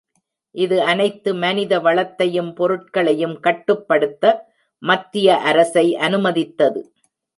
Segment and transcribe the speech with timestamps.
[0.55, 4.23] இது அனைத்து மனிதவளத்தையும் பொருட்களையும் கட்டுப்படுத்த
[4.83, 6.81] மத்திய அரசை அனுமதித்தது.